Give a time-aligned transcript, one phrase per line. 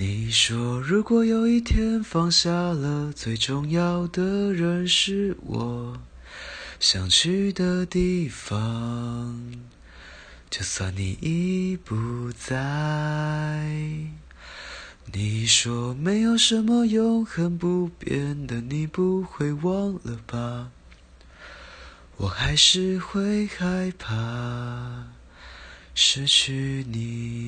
[0.00, 6.00] 你说，如果有一天放下了，最重要的人是我
[6.78, 9.52] 想去的地方，
[10.48, 13.66] 就算你已不在。
[15.12, 20.70] 你说，没有什么永恒不变的，你不会忘了吧？
[22.18, 25.08] 我还是会害怕
[25.92, 27.47] 失去你。